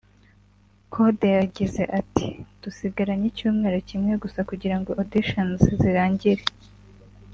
[0.93, 2.27] Kode yagize ati"
[2.61, 6.43] Dusigaranye icyumweru kimwe gusa kugirango auditions zirangire